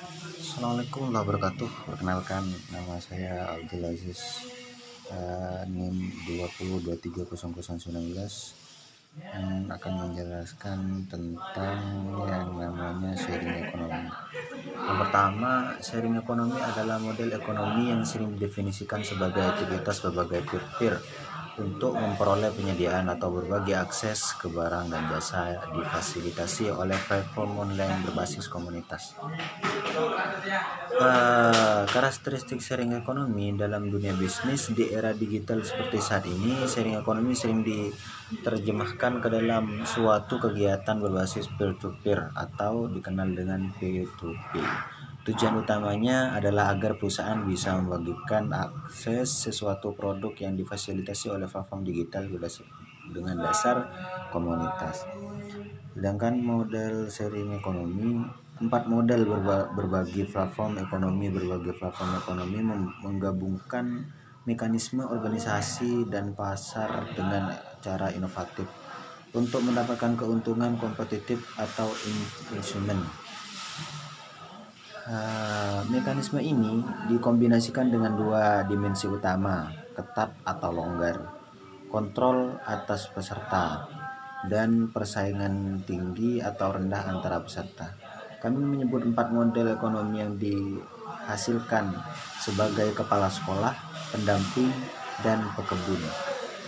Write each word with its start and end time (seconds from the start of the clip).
Assalamualaikum 0.00 1.12
warahmatullahi 1.12 1.28
wabarakatuh. 1.28 1.70
Perkenalkan 1.92 2.48
nama 2.72 2.96
saya 3.04 3.52
Abdul 3.52 3.84
Aziz. 3.84 4.48
Uh, 5.12 5.60
NIM 5.68 6.08
20230019 6.40 8.16
yang 9.20 9.68
akan 9.68 9.92
menjelaskan 10.00 11.04
tentang 11.04 11.78
yang 12.24 12.48
namanya 12.48 13.12
sharing 13.12 13.68
ekonomi. 13.68 14.08
Yang 14.72 14.98
pertama, 15.04 15.76
sharing 15.84 16.16
ekonomi 16.16 16.56
adalah 16.56 16.96
model 16.96 17.36
ekonomi 17.36 17.92
yang 17.92 18.00
sering 18.00 18.32
didefinisikan 18.40 19.04
sebagai 19.04 19.44
aktivitas 19.52 20.00
berbagai 20.00 20.48
peer-peer 20.48 20.96
untuk 21.60 21.92
memperoleh 21.92 22.48
penyediaan 22.56 23.12
atau 23.12 23.28
berbagi 23.28 23.76
akses 23.76 24.32
ke 24.40 24.48
barang 24.48 24.88
dan 24.88 25.06
jasa 25.12 25.60
difasilitasi 25.76 26.72
oleh 26.72 26.96
platform 27.04 27.60
online 27.60 28.00
berbasis 28.08 28.48
komunitas. 28.48 29.12
Uh, 31.00 31.84
karakteristik 31.92 32.64
sharing 32.64 32.96
ekonomi 32.96 33.52
dalam 33.52 33.92
dunia 33.92 34.16
bisnis 34.16 34.72
di 34.72 34.88
era 34.88 35.12
digital 35.12 35.60
seperti 35.60 36.00
saat 36.00 36.24
ini, 36.24 36.64
sharing 36.64 36.96
ekonomi 36.96 37.36
sering 37.36 37.60
diterjemahkan 37.60 39.20
ke 39.20 39.28
dalam 39.28 39.84
suatu 39.84 40.40
kegiatan 40.40 40.96
berbasis 40.96 41.46
peer-to-peer 41.60 42.32
-peer 42.32 42.36
atau 42.36 42.88
dikenal 42.88 43.36
dengan 43.36 43.68
P2P. 43.76 44.52
Tujuan 45.20 45.60
utamanya 45.60 46.32
adalah 46.32 46.72
agar 46.72 46.96
perusahaan 46.96 47.36
bisa 47.44 47.76
membagikan 47.76 48.48
akses 48.56 49.28
sesuatu 49.48 49.92
produk 49.92 50.32
yang 50.40 50.56
difasilitasi 50.56 51.28
oleh 51.28 51.44
platform 51.44 51.84
digital 51.84 52.24
dengan 53.12 53.36
dasar 53.36 53.84
komunitas. 54.32 55.04
Sedangkan 55.92 56.40
model 56.40 57.12
sharing 57.12 57.52
ekonomi, 57.52 58.16
empat 58.64 58.88
model 58.88 59.28
berbagi 59.76 60.24
platform 60.24 60.80
ekonomi 60.80 61.28
berbagi 61.28 61.76
platform 61.76 62.16
ekonomi 62.16 62.58
menggabungkan 63.04 64.00
mekanisme 64.48 65.04
organisasi 65.04 66.08
dan 66.08 66.32
pasar 66.32 67.12
dengan 67.12 67.52
cara 67.84 68.08
inovatif 68.08 68.64
untuk 69.36 69.60
mendapatkan 69.68 70.16
keuntungan 70.16 70.80
kompetitif 70.80 71.44
atau 71.60 71.92
investment. 72.08 73.29
Uh, 75.10 75.82
mekanisme 75.90 76.38
ini 76.38 76.86
dikombinasikan 77.10 77.90
dengan 77.90 78.14
dua 78.14 78.62
dimensi 78.62 79.10
utama, 79.10 79.66
ketat 79.90 80.38
atau 80.46 80.70
longgar, 80.70 81.18
kontrol 81.90 82.54
atas 82.62 83.10
peserta, 83.10 83.90
dan 84.46 84.86
persaingan 84.94 85.82
tinggi 85.82 86.38
atau 86.38 86.78
rendah 86.78 87.10
antara 87.10 87.42
peserta. 87.42 87.90
Kami 88.38 88.62
menyebut 88.62 89.02
empat 89.02 89.34
model 89.34 89.74
ekonomi 89.74 90.22
yang 90.22 90.38
dihasilkan 90.38 91.90
sebagai 92.38 92.94
kepala 92.94 93.26
sekolah, 93.26 93.74
pendamping, 94.14 94.70
dan 95.26 95.42
pekebun. 95.58 95.98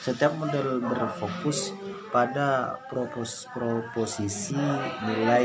Setiap 0.00 0.32
model 0.40 0.80
berfokus 0.80 1.76
pada 2.08 2.80
propos 2.88 3.44
proposisi 3.52 4.56
nilai 5.04 5.44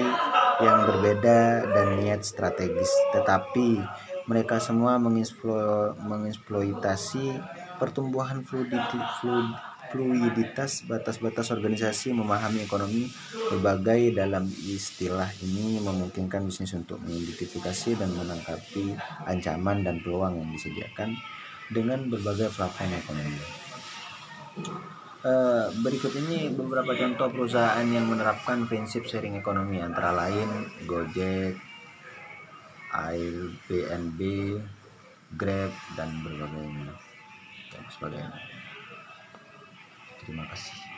yang 0.64 0.88
berbeda 0.88 1.68
dan 1.68 2.00
niat 2.00 2.24
strategis, 2.24 2.88
tetapi 3.12 3.84
mereka 4.26 4.58
semua 4.58 4.98
mengeksploitasi 4.98 7.38
pertumbuhan 7.78 8.42
fluiditas 9.92 10.82
batas-batas 10.90 11.54
organisasi 11.54 12.10
memahami 12.16 12.66
ekonomi 12.66 13.06
berbagai 13.54 14.18
dalam 14.18 14.50
istilah 14.50 15.30
ini 15.46 15.78
memungkinkan 15.84 16.42
bisnis 16.48 16.74
untuk 16.74 16.98
mengidentifikasi 17.06 17.94
dan 18.00 18.10
menangkapi 18.18 18.98
ancaman 19.30 19.86
dan 19.86 20.02
peluang 20.02 20.42
yang 20.42 20.50
disediakan 20.56 21.14
dengan 21.70 22.10
berbagai 22.10 22.50
platform 22.54 22.94
ekonomi. 22.98 23.65
Eh, 25.26 25.68
berikut 25.82 26.14
ini 26.22 26.54
beberapa 26.54 26.94
contoh 26.94 27.34
perusahaan 27.34 27.82
yang 27.90 28.06
menerapkan 28.06 28.70
prinsip 28.70 29.10
sharing 29.10 29.34
ekonomi 29.34 29.82
antara 29.82 30.14
lain 30.14 30.70
Gojek, 30.86 31.58
Airbnb, 32.94 34.22
Grab 35.34 35.74
dan 35.98 36.22
berbagai 36.22 36.94
dan 37.74 37.84
sebagainya. 37.90 38.38
Terima 40.22 40.46
kasih. 40.46 40.95